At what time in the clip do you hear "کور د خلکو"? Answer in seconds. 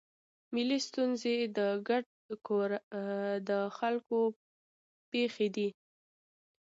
2.47-4.19